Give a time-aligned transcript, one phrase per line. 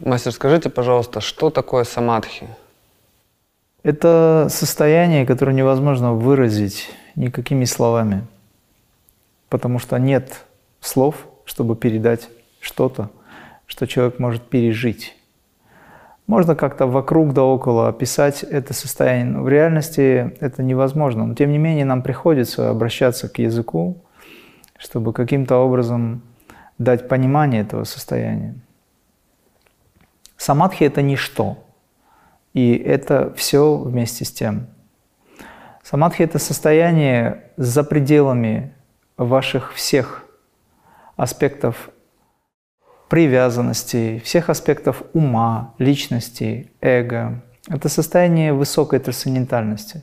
[0.00, 2.48] Мастер, скажите, пожалуйста, что такое самадхи?
[3.82, 8.26] Это состояние, которое невозможно выразить никакими словами,
[9.50, 10.46] потому что нет
[10.80, 12.30] слов, чтобы передать
[12.60, 13.10] что-то,
[13.66, 15.14] что человек может пережить.
[16.26, 21.26] Можно как-то вокруг да около описать это состояние, но в реальности это невозможно.
[21.26, 23.98] Но тем не менее нам приходится обращаться к языку,
[24.84, 26.22] чтобы каким-то образом
[26.76, 28.54] дать понимание этого состояния.
[30.36, 31.64] Самадхи– это ничто,
[32.52, 34.66] и это все вместе с тем.
[35.82, 38.74] Самадхи– это состояние за пределами
[39.16, 40.26] ваших всех
[41.16, 41.90] аспектов
[43.08, 47.42] привязанности, всех аспектов ума, личности, эго.
[47.68, 50.02] Это состояние высокой трансцендентальности.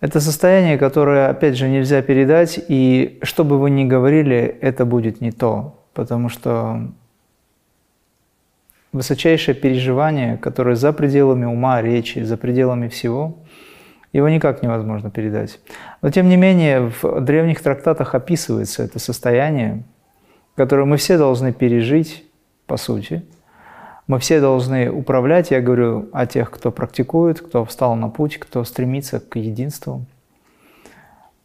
[0.00, 5.20] Это состояние, которое, опять же, нельзя передать, и что бы вы ни говорили, это будет
[5.22, 6.92] не то, потому что
[8.92, 13.38] высочайшее переживание, которое за пределами ума, речи, за пределами всего,
[14.12, 15.60] его никак невозможно передать.
[16.02, 19.82] Но тем не менее, в древних трактатах описывается это состояние,
[20.56, 22.24] которую мы все должны пережить,
[22.66, 23.22] по сути.
[24.06, 28.62] Мы все должны управлять, я говорю о тех, кто практикует, кто встал на путь, кто
[28.62, 30.04] стремится к единству.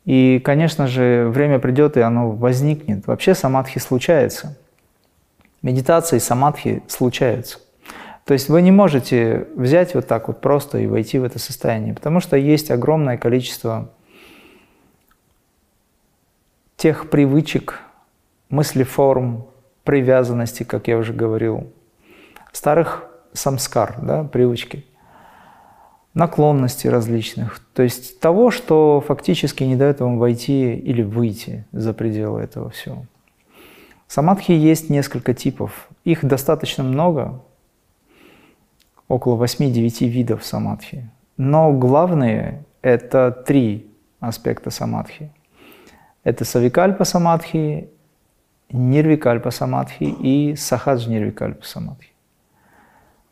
[0.05, 3.07] И, конечно же, время придет, и оно возникнет.
[3.07, 4.57] Вообще самадхи случается.
[5.63, 7.59] Медитации самадхи случаются.
[8.25, 11.93] То есть вы не можете взять вот так вот просто и войти в это состояние,
[11.95, 13.89] потому что есть огромное количество
[16.77, 17.79] тех привычек,
[18.49, 19.45] мыслеформ,
[19.83, 21.71] привязанности, как я уже говорил,
[22.51, 24.85] старых самскар, да, привычки,
[26.13, 32.41] наклонностей различных, то есть того, что фактически не дает вам войти или выйти за пределы
[32.41, 33.05] этого всего.
[34.07, 35.87] Самадхи есть несколько типов.
[36.03, 37.41] Их достаточно много,
[39.07, 41.09] около 8-9 видов самадхи.
[41.37, 45.31] Но главные– это три аспекта самадхи.
[46.23, 47.89] Это савикальпа самадхи,
[48.69, 52.10] нирвикальпа самадхи и сахадж нирвикальпа самадхи.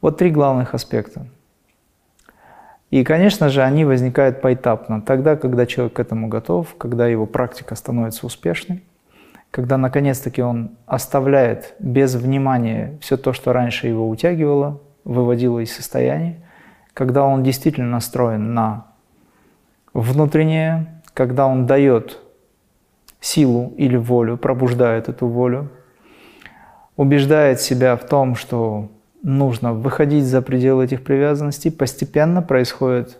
[0.02, 1.28] Вот три главных аспекта.
[2.90, 7.76] И, конечно же, они возникают поэтапно, тогда, когда человек к этому готов, когда его практика
[7.76, 8.84] становится успешной,
[9.52, 16.38] когда наконец-таки он оставляет без внимания все то, что раньше его утягивало, выводило из состояния,
[16.94, 18.88] когда он действительно настроен на
[19.94, 22.20] внутреннее, когда он дает
[23.20, 25.70] силу или волю, пробуждает эту волю,
[26.96, 28.90] убеждает себя в том, что
[29.24, 33.18] нужно выходить за пределы этих привязанностей, постепенно происходит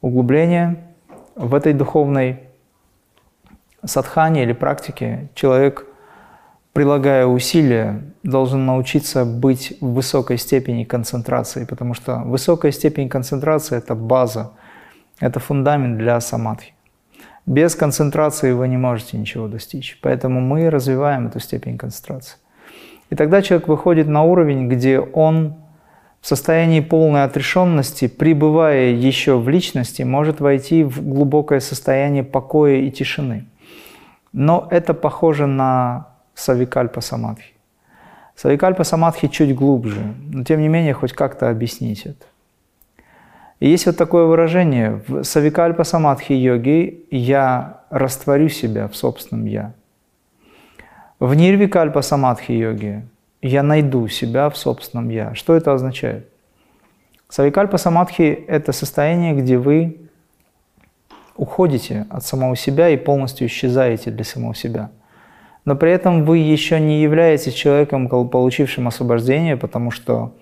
[0.00, 0.84] углубление
[1.34, 2.40] в этой духовной
[3.84, 5.28] садхане или практике.
[5.34, 5.86] Человек,
[6.72, 13.94] прилагая усилия, должен научиться быть в высокой степени концентрации, потому что высокая степень концентрации– это
[13.94, 14.52] база,
[15.20, 16.74] это фундамент для самадхи.
[17.46, 19.98] Без концентрации вы не можете ничего достичь.
[20.00, 22.36] Поэтому мы развиваем эту степень концентрации.
[23.10, 25.54] И тогда человек выходит на уровень, где он
[26.20, 32.90] в состоянии полной отрешенности, пребывая еще в личности, может войти в глубокое состояние покоя и
[32.90, 33.46] тишины.
[34.32, 37.52] Но это похоже на савикальпа самадхи.
[38.36, 42.24] Савикальпа самадхи чуть глубже, но тем не менее хоть как-то объяснить это.
[43.60, 49.72] И есть вот такое выражение в Савикальпа Самадхи йоги «я растворю себя в собственном «я».
[51.20, 53.06] В Нирвикальпа Самадхи йоги
[53.40, 55.32] «я найду себя в собственном «я».
[55.34, 56.28] Что это означает?
[57.28, 60.00] Савикальпа Самадхи– это состояние, где вы
[61.36, 64.90] уходите от самого себя и полностью исчезаете для самого себя.
[65.64, 70.34] Но при этом вы еще не являетесь человеком, получившим освобождение, потому что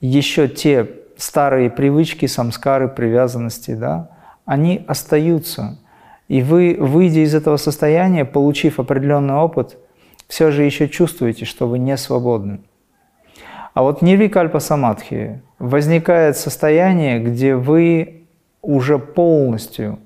[0.00, 4.10] еще те старые привычки, самскары, привязанности, да,
[4.44, 5.78] они остаются.
[6.28, 9.78] И вы, выйдя из этого состояния, получив определенный опыт,
[10.28, 12.60] все же еще чувствуете, что вы не свободны.
[13.74, 18.26] А вот нирвикальпа самадхи возникает состояние, где вы
[18.62, 19.98] уже полностью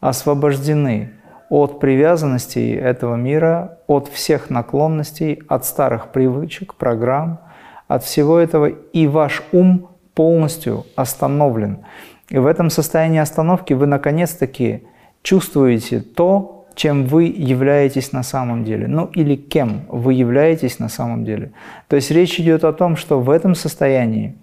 [0.00, 1.12] освобождены
[1.48, 7.38] от привязанностей этого мира, от всех наклонностей, от старых привычек, программ,
[7.86, 11.84] от всего этого, и ваш ум полностью остановлен.
[12.28, 14.84] И в этом состоянии остановки вы наконец-таки
[15.22, 21.24] чувствуете то, чем вы являетесь на самом деле, ну или кем вы являетесь на самом
[21.24, 21.52] деле.
[21.88, 24.36] То есть речь идет о том, что в этом состоянии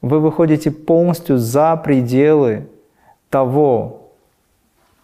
[0.00, 2.68] вы выходите полностью за пределы
[3.30, 4.12] того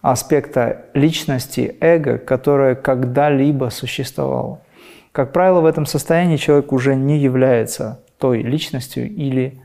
[0.01, 4.61] аспекта личности, эго, которое когда-либо существовало.
[5.11, 9.61] Как правило, в этом состоянии человек уже не является той личностью или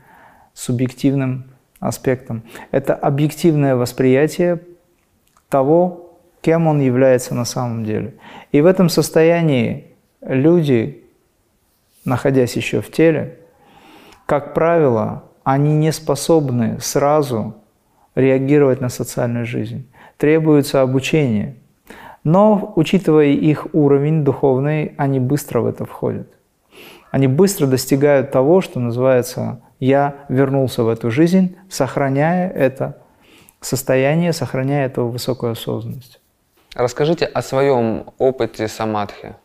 [0.53, 1.45] субъективным
[1.79, 2.43] аспектом.
[2.71, 4.59] Это объективное восприятие
[5.49, 6.08] того,
[6.41, 8.15] кем он является на самом деле.
[8.51, 9.87] И в этом состоянии
[10.21, 11.03] люди,
[12.05, 13.39] находясь еще в теле,
[14.25, 17.55] как правило, они не способны сразу
[18.15, 19.89] реагировать на социальную жизнь.
[20.17, 21.55] Требуется обучение.
[22.23, 26.27] Но, учитывая их уровень духовный, они быстро в это входят.
[27.11, 32.97] Они быстро достигают того, что называется «я вернулся в эту жизнь», сохраняя это
[33.61, 36.18] состояние, сохраняя эту высокую осознанность.
[36.75, 39.35] Расскажите о своем опыте самадхи.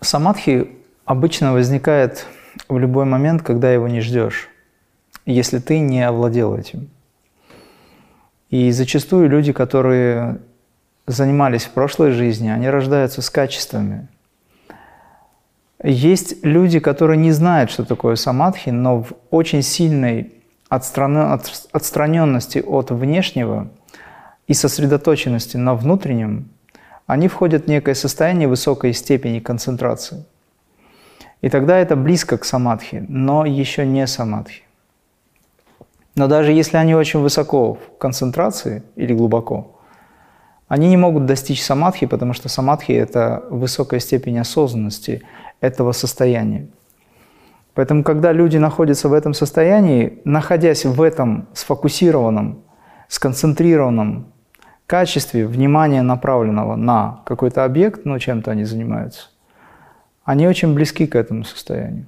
[0.00, 2.26] Самадхи обычно возникает
[2.68, 4.48] в любой момент, когда его не ждешь,
[5.26, 6.90] если ты не овладел этим.
[8.50, 10.40] И зачастую люди, которые
[11.06, 14.06] занимались в прошлой жизни, они рождаются с качествами.
[15.82, 20.41] Есть люди, которые не знают, что такое самадхи, но в очень сильной
[20.72, 23.68] отстраненности от внешнего
[24.46, 26.48] и сосредоточенности на внутреннем,
[27.06, 30.24] они входят в некое состояние высокой степени концентрации.
[31.42, 34.62] И тогда это близко к самадхи, но еще не самадхи.
[36.14, 39.78] Но даже если они очень высоко в концентрации или глубоко,
[40.68, 45.22] они не могут достичь самадхи, потому что самадхи– это высокая степень осознанности
[45.60, 46.66] этого состояния.
[47.74, 52.62] Поэтому, когда люди находятся в этом состоянии, находясь в этом сфокусированном,
[53.08, 54.26] сконцентрированном
[54.86, 59.28] качестве внимания, направленного на какой-то объект, ну, чем-то они занимаются,
[60.24, 62.06] они очень близки к этому состоянию.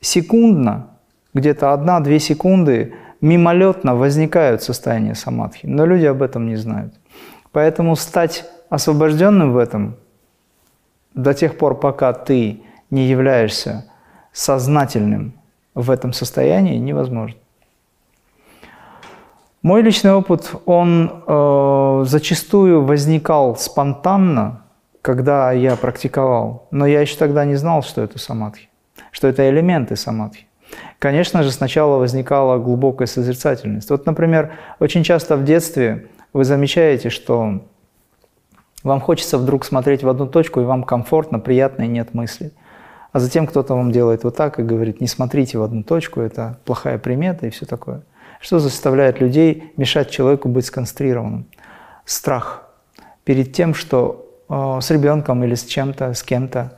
[0.00, 0.88] Секундно,
[1.34, 6.94] где-то одна-две секунды мимолетно возникают состояния самадхи, но люди об этом не знают.
[7.52, 9.96] Поэтому стать освобожденным в этом
[11.14, 13.89] до тех пор, пока ты не являешься
[14.32, 15.34] сознательным
[15.74, 17.38] в этом состоянии, невозможно.
[19.62, 24.62] Мой личный опыт, он э, зачастую возникал спонтанно,
[25.02, 28.68] когда я практиковал, но я еще тогда не знал, что это самадхи,
[29.12, 30.46] что это элементы самадхи.
[30.98, 33.90] Конечно же, сначала возникала глубокая созерцательность.
[33.90, 37.60] Вот, например, очень часто в детстве вы замечаете, что
[38.82, 42.52] вам хочется вдруг смотреть в одну точку, и вам комфортно, приятно, и нет мысли.
[43.12, 46.58] А затем кто-то вам делает вот так и говорит, не смотрите в одну точку, это
[46.64, 48.02] плохая примета и все такое.
[48.40, 51.46] Что заставляет людей мешать человеку быть сконцентрированным?
[52.04, 52.68] Страх
[53.24, 56.72] перед тем, что э, с ребенком или с чем-то, с кем-то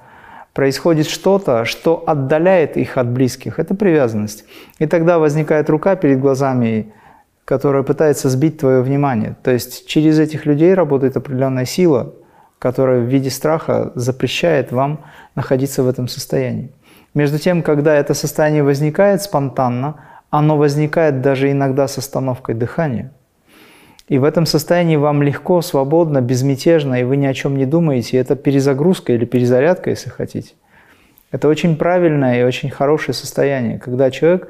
[0.55, 3.59] происходит что-то, что отдаляет их от близких.
[3.59, 4.45] Это привязанность.
[4.79, 6.93] И тогда возникает рука перед глазами,
[7.45, 9.37] которая пытается сбить твое внимание.
[9.43, 12.13] То есть через этих людей работает определенная сила,
[12.63, 15.01] которая в виде страха запрещает вам
[15.35, 16.71] находиться в этом состоянии.
[17.13, 19.97] Между тем, когда это состояние возникает спонтанно,
[20.31, 23.11] оно возникает даже иногда с остановкой дыхания–
[24.13, 28.19] и в этом состоянии вам легко, свободно, безмятежно, и вы ни о чем не думаете.
[28.19, 30.53] Это перезагрузка или перезарядка, если хотите.
[31.31, 34.49] Это очень правильное и очень хорошее состояние, когда человек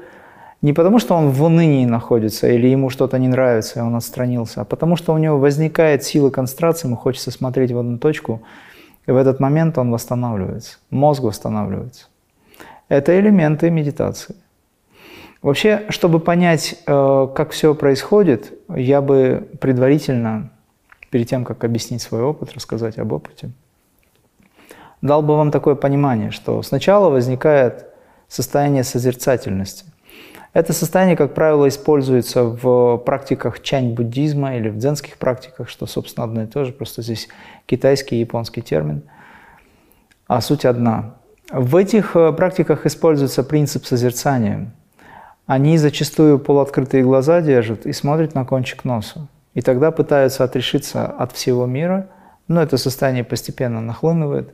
[0.63, 4.61] не потому, что он в унынии находится или ему что-то не нравится, и он отстранился,
[4.61, 8.41] а потому что у него возникает сила концентрации, ему хочется смотреть в одну точку,
[9.05, 12.07] и в этот момент он восстанавливается, мозг восстанавливается.
[12.87, 14.35] Это элементы медитации.
[15.41, 20.49] Вообще, чтобы понять, э, как все происходит, я бы предварительно,
[21.09, 23.51] перед тем, как объяснить свой опыт, рассказать об опыте,
[25.01, 27.87] дал бы вам такое понимание, что сначала возникает
[28.29, 29.92] состояние созерцательности.
[30.53, 36.43] Это состояние, как правило, используется в практиках чань-буддизма или в дзенских практиках, что, собственно, одно
[36.43, 37.27] и то же, просто здесь
[37.65, 39.01] китайский и японский термин.
[40.27, 41.15] А суть одна.
[41.51, 44.71] В этих э, практиках используется принцип созерцания–
[45.45, 49.27] они зачастую полуоткрытые глаза держат и смотрят на кончик носа.
[49.53, 52.07] И тогда пытаются отрешиться от всего мира,
[52.47, 54.53] но это состояние постепенно нахлынывает.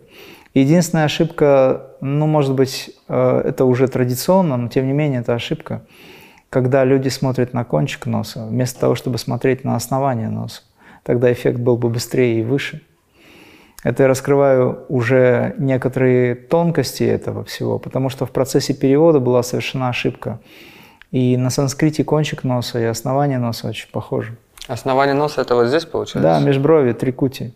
[0.53, 5.83] Единственная ошибка, ну, может быть, э, это уже традиционно, но тем не менее это ошибка,
[6.49, 10.61] когда люди смотрят на кончик носа, вместо того, чтобы смотреть на основание носа.
[11.03, 12.81] Тогда эффект был бы быстрее и выше.
[13.83, 19.89] Это я раскрываю уже некоторые тонкости этого всего, потому что в процессе перевода была совершена
[19.89, 20.39] ошибка.
[21.11, 24.35] И на санскрите кончик носа и основание носа очень похожи.
[24.67, 26.21] Основание носа это вот здесь получается?
[26.21, 27.53] Да, межброви, трикути.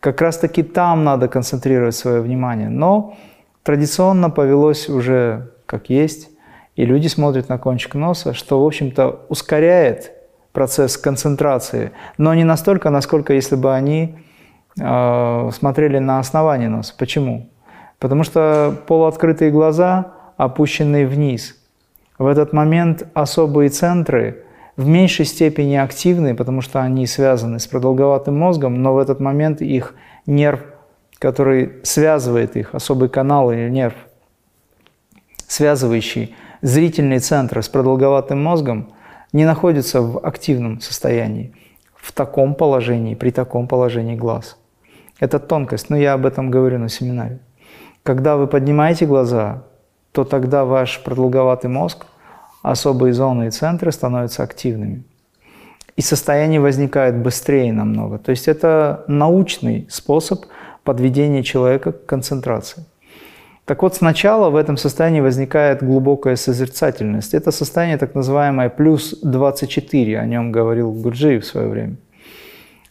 [0.00, 2.68] Как раз таки там надо концентрировать свое внимание.
[2.68, 3.16] Но
[3.62, 6.30] традиционно повелось уже как есть,
[6.74, 10.12] и люди смотрят на кончик носа, что, в общем-то, ускоряет
[10.52, 14.18] процесс концентрации, но не настолько, насколько если бы они
[14.80, 16.94] э, смотрели на основание носа.
[16.98, 17.48] Почему?
[17.98, 21.56] Потому что полуоткрытые глаза опущенные вниз.
[22.18, 24.44] В этот момент особые центры
[24.80, 29.60] в меньшей степени активны, потому что они связаны с продолговатым мозгом, но в этот момент
[29.60, 29.94] их
[30.24, 30.60] нерв,
[31.18, 33.94] который связывает их, особый канал или нерв,
[35.46, 38.92] связывающий зрительные центры с продолговатым мозгом,
[39.34, 41.54] не находится в активном состоянии,
[41.94, 44.56] в таком положении, при таком положении глаз.
[45.18, 47.40] Это тонкость, но я об этом говорю на семинаре.
[48.02, 49.64] Когда вы поднимаете глаза,
[50.12, 52.06] то тогда ваш продолговатый мозг,
[52.62, 55.02] особые зоны и центры становятся активными.
[55.96, 58.18] И состояние возникает быстрее намного.
[58.18, 60.46] То есть это научный способ
[60.84, 62.84] подведения человека к концентрации.
[63.70, 67.34] Так вот, сначала в этом состоянии возникает глубокая созерцательность.
[67.34, 71.96] Это состояние так называемое плюс 24, о нем говорил Гурджиев в свое время.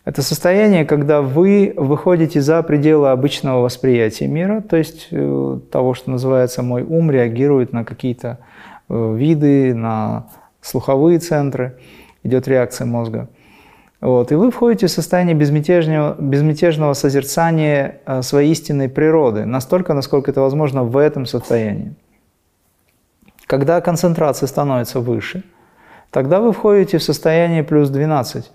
[0.06, 6.12] Это состояние, когда вы выходите за пределы обычного восприятия мира, то есть э, того, что
[6.12, 8.40] называется мой ум, реагирует на какие-то
[8.90, 10.28] виды, на
[10.62, 11.78] слуховые центры,
[12.24, 13.30] идет реакция мозга.
[14.02, 20.32] Вот, и вы входите в состояние безмятежного, безмятежного созерцания э, своей истинной природы, настолько, насколько
[20.32, 21.96] это возможно в этом состоянии.
[23.46, 25.44] Когда концентрация становится выше,
[26.12, 28.50] тогда вы входите в состояние плюс 12.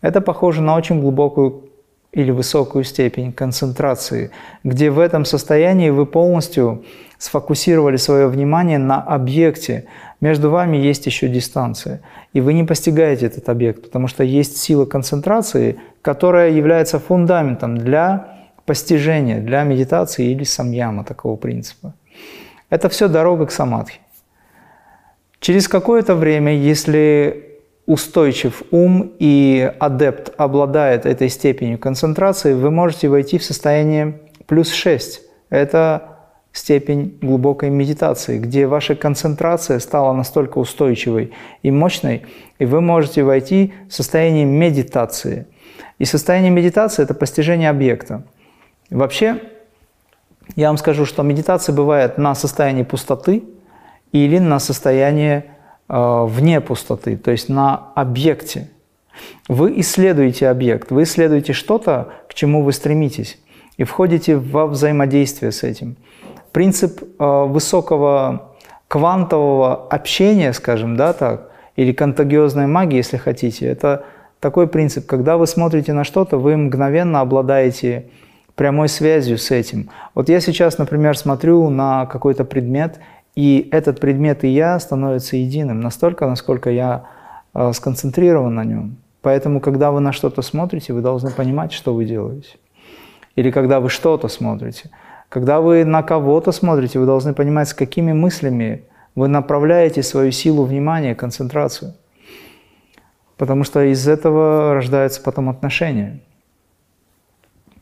[0.00, 1.67] Это похоже на очень глубокую
[2.12, 4.30] или высокую степень концентрации,
[4.64, 6.84] где в этом состоянии вы полностью
[7.18, 9.86] сфокусировали свое внимание на объекте.
[10.20, 12.00] Между вами есть еще дистанция,
[12.32, 18.38] и вы не постигаете этот объект, потому что есть сила концентрации, которая является фундаментом для
[18.64, 21.94] постижения, для медитации или самьяма такого принципа.
[22.70, 24.00] Это все дорога к самадхи.
[25.40, 27.47] Через какое-то время, если
[27.88, 35.22] устойчив ум и адепт обладает этой степенью концентрации, вы можете войти в состояние плюс 6.
[35.48, 36.18] Это
[36.52, 42.26] степень глубокой медитации, где ваша концентрация стала настолько устойчивой и мощной,
[42.58, 45.46] и вы можете войти в состояние медитации.
[45.98, 48.22] И состояние медитации– это постижение объекта.
[48.90, 49.40] Вообще,
[50.56, 53.44] я вам скажу, что медитация бывает на состоянии пустоты
[54.12, 55.44] или на состоянии
[55.88, 58.68] вне пустоты, то есть на объекте.
[59.48, 63.38] Вы исследуете объект, вы исследуете что-то, к чему вы стремитесь,
[63.76, 65.96] и входите во взаимодействие с этим.
[66.52, 68.54] Принцип э, высокого
[68.88, 74.04] квантового общения, скажем, да, так, или контагиозной магии, если хотите, это
[74.40, 78.06] такой принцип, когда вы смотрите на что-то, вы мгновенно обладаете
[78.54, 79.90] прямой связью с этим.
[80.14, 82.98] Вот я сейчас, например, смотрю на какой-то предмет,
[83.34, 87.06] и этот предмет и я становятся единым настолько, насколько я
[87.54, 88.96] э, сконцентрирован на нем.
[89.22, 92.56] Поэтому, когда вы на что-то смотрите, вы должны понимать, что вы делаете.
[93.36, 94.90] Или когда вы что-то смотрите.
[95.28, 100.64] Когда вы на кого-то смотрите, вы должны понимать, с какими мыслями вы направляете свою силу
[100.64, 101.94] внимания, концентрацию.
[103.36, 106.20] Потому что из этого рождаются потом отношения.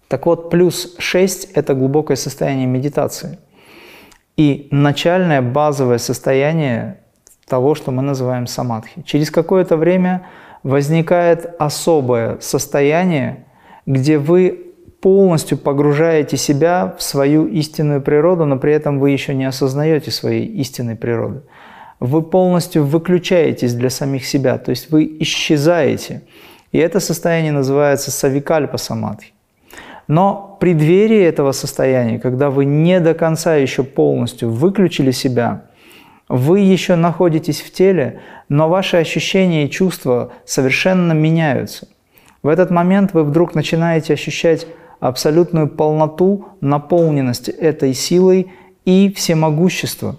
[0.09, 3.39] Так вот, плюс 6– это глубокое состояние медитации–
[4.37, 7.01] и начальное базовое состояние
[7.49, 9.03] того, что мы называем самадхи.
[9.03, 10.27] Через какое-то время
[10.63, 13.47] возникает особое состояние,
[13.87, 14.67] где вы
[15.01, 20.47] полностью погружаете себя в свою истинную природу, но при этом вы еще не осознаете своей
[20.47, 21.43] истинной природы.
[22.01, 26.23] Вы полностью выключаетесь для самих себя, то есть вы исчезаете.
[26.73, 29.33] И это состояние называется савикальпа самадхи.
[30.09, 35.65] Но в преддверии этого состояния, когда вы не до конца еще полностью выключили себя,
[36.29, 41.89] вы еще находитесь в теле, но ваши ощущения и чувства совершенно меняются.
[42.43, 44.67] В этот момент вы вдруг начинаете ощущать
[45.01, 48.53] абсолютную полноту, наполненность этой силой
[48.85, 50.17] и всемогущество.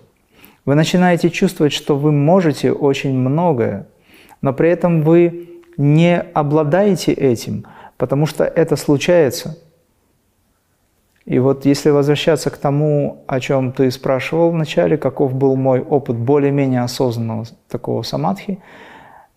[0.66, 3.88] Вы начинаете чувствовать, что вы можете очень многое,
[4.42, 7.66] но при этом вы не обладаете этим,
[7.98, 9.58] потому что это случается–
[11.28, 16.16] и вот если возвращаться к тому, о чем ты спрашивал вначале, каков был мой опыт
[16.16, 18.60] более-менее осознанного такого самадхи,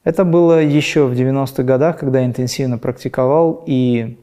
[0.04, 4.16] это было еще в 90-х годах, когда я интенсивно практиковал, и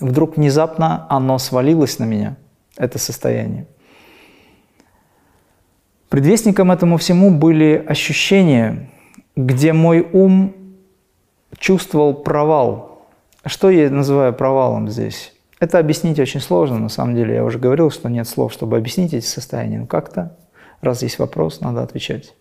[0.00, 2.36] вдруг внезапно оно свалилось на меня,
[2.78, 3.66] это состояние.
[6.08, 8.88] Предвестником этому всему были ощущения,
[9.36, 10.54] где мой ум
[11.58, 13.02] чувствовал провал.
[13.44, 15.35] Что я называю провалом здесь?
[15.58, 17.34] Это объяснить очень сложно, на самом деле.
[17.34, 19.80] Я уже говорил, что нет слов, чтобы объяснить эти состояния.
[19.80, 20.36] Но как-то,
[20.82, 22.34] раз есть вопрос, надо отвечать.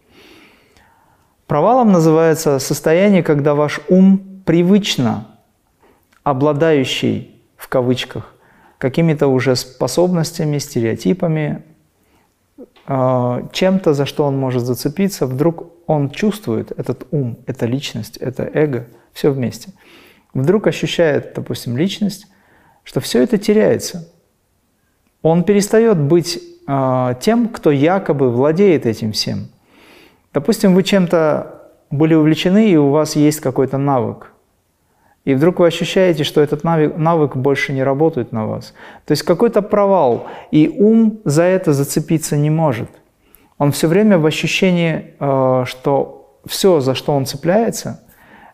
[1.47, 5.27] Провалом называется состояние, когда ваш ум привычно
[6.23, 8.33] обладающий, в кавычках,
[8.79, 11.63] какими-то уже способностями, стереотипами,
[12.87, 18.43] э, чем-то, за что он может зацепиться, вдруг он чувствует этот ум, эта личность, это
[18.43, 19.69] эго, все вместе.
[20.33, 22.27] Вдруг ощущает, допустим, личность,
[22.85, 24.07] что все это теряется.
[25.21, 29.49] Он перестает быть э, тем, кто якобы владеет этим всем.
[30.33, 34.31] Допустим, вы чем-то были увлечены, и у вас есть какой-то навык.
[35.25, 38.73] И вдруг вы ощущаете, что этот навык, навык больше не работает на вас.
[39.05, 42.89] То есть какой-то провал, и ум за это зацепиться не может.
[43.57, 48.03] Он все время в ощущении, э, что все, за что он цепляется,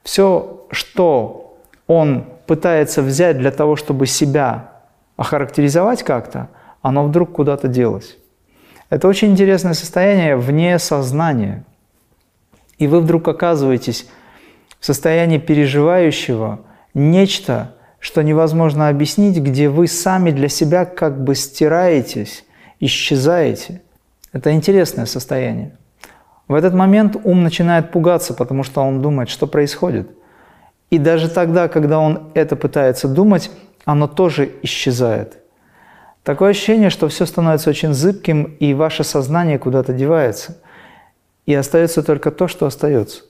[0.04, 1.51] все, что
[1.92, 4.72] он пытается взять для того, чтобы себя
[5.18, 6.48] охарактеризовать как-то,
[6.82, 8.18] оно вдруг куда-то делось.
[8.90, 11.66] Это очень интересное состояние вне сознания.
[12.78, 14.08] И вы вдруг оказываетесь
[14.80, 16.62] в состоянии переживающего
[16.94, 22.46] нечто, что невозможно объяснить, где вы сами для себя как бы стираетесь,
[22.80, 23.82] исчезаете.
[24.32, 25.78] Это интересное состояние.
[26.48, 30.10] В этот момент ум начинает пугаться, потому что он думает, что происходит.
[30.92, 33.50] И даже тогда, когда он это пытается думать,
[33.86, 35.38] оно тоже исчезает.
[36.24, 40.58] Такое ощущение, что все становится очень зыбким, и ваше сознание куда-то девается.
[41.48, 43.24] И остается только то, что остается.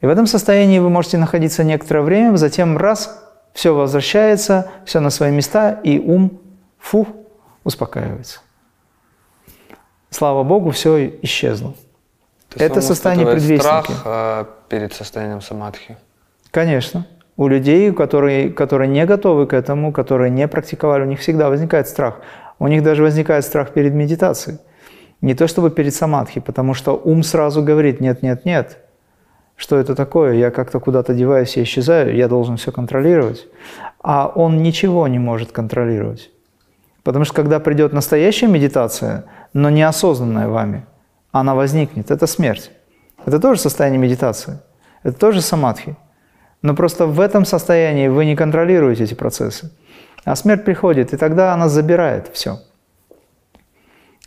[0.00, 5.10] И в этом состоянии вы можете находиться некоторое время, затем раз, все возвращается, все на
[5.10, 6.40] свои места, и ум,
[6.78, 7.06] фу,
[7.64, 8.40] успокаивается.
[10.08, 11.74] Слава Богу, все исчезло.
[12.48, 13.60] То Это состояние предвестники.
[13.60, 15.98] страх э, перед состоянием самадхи.
[16.50, 17.06] Конечно.
[17.36, 21.88] У людей, которые, которые не готовы к этому, которые не практиковали, у них всегда возникает
[21.88, 22.20] страх.
[22.58, 24.58] У них даже возникает страх перед медитацией.
[25.20, 28.78] Не то чтобы перед самадхи, потому что ум сразу говорит «нет, нет, нет».
[29.56, 30.34] Что это такое?
[30.34, 33.46] Я как-то куда-то деваюсь, я исчезаю, я должен все контролировать.
[34.00, 36.30] А он ничего не может контролировать.
[37.02, 40.86] Потому что когда придет настоящая медитация, но неосознанная вами,
[41.32, 42.12] она возникнет.
[42.12, 42.70] Это смерть.
[43.24, 44.60] Это тоже состояние медитации.
[45.02, 45.96] Это тоже самадхи.
[46.62, 49.70] Но просто в этом состоянии вы не контролируете эти процессы.
[50.24, 52.60] А смерть приходит, и тогда она забирает все.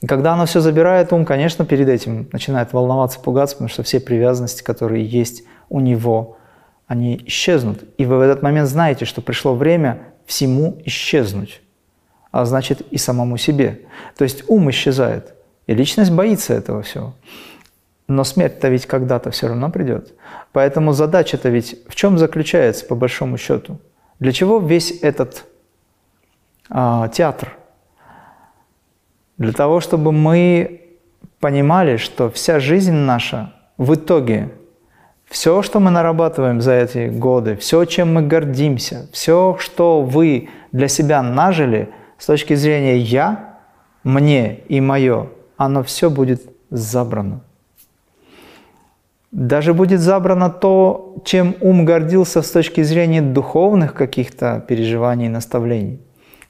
[0.02, 4.00] И когда она все забирает, ум, конечно, перед этим начинает волноваться, пугаться, потому что все
[4.00, 6.38] привязанности, которые есть у него,
[6.88, 7.84] они исчезнут.
[7.98, 11.62] И вы в этот момент знаете, что пришло время всему исчезнуть,
[12.32, 13.82] а значит и самому себе.
[14.18, 15.34] То есть ум исчезает,
[15.68, 17.14] и личность боится этого всего.
[18.08, 20.14] Но смерть-то ведь когда-то все равно придет.
[20.52, 23.80] Поэтому задача-то ведь в чем заключается, по большому счету?
[24.20, 25.46] Для чего весь этот
[26.70, 27.58] а, театр?
[29.38, 30.82] Для того, чтобы мы
[31.40, 34.52] понимали, что вся жизнь наша в итоге,
[35.26, 40.88] все, что мы нарабатываем за эти годы, все, чем мы гордимся, все, что вы для
[40.88, 43.58] себя нажили с точки зрения «я»,
[44.04, 47.42] «мне» и «моё», оно все будет забрано.
[49.32, 56.00] Даже будет забрано то, чем ум гордился с точки зрения духовных каких-то переживаний и наставлений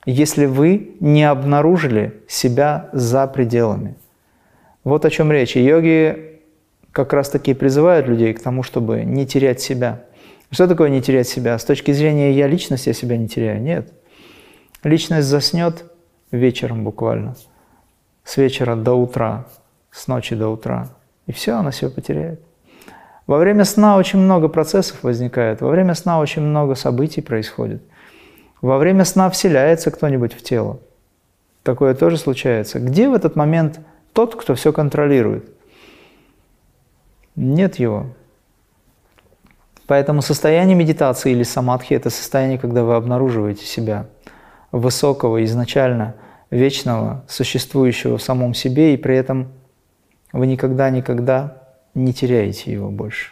[0.05, 3.95] если вы не обнаружили себя за пределами.
[4.83, 5.55] Вот о чем речь.
[5.55, 6.39] Йоги
[6.91, 10.03] как раз таки призывают людей к тому, чтобы не терять себя.
[10.49, 11.57] Что такое не терять себя?
[11.57, 13.61] С точки зрения «я личность», я себя не теряю.
[13.61, 13.93] Нет.
[14.83, 15.85] Личность заснет
[16.31, 17.35] вечером буквально,
[18.23, 19.45] с вечера до утра,
[19.91, 20.89] с ночи до утра.
[21.27, 22.41] И все, она себя потеряет.
[23.31, 27.81] Во время сна очень много процессов возникает, во время сна очень много событий происходит.
[28.59, 30.81] Во время сна вселяется кто-нибудь в тело.
[31.63, 32.81] Такое тоже случается.
[32.81, 33.79] Где в этот момент
[34.11, 35.49] тот, кто все контролирует?
[37.37, 38.07] Нет его.
[39.87, 44.07] Поэтому состояние медитации или самадхи– это состояние, когда вы обнаруживаете себя
[44.73, 46.15] высокого, изначально
[46.49, 49.53] вечного, существующего в самом себе, и при этом
[50.33, 51.60] вы никогда-никогда
[51.93, 53.31] не теряете его больше.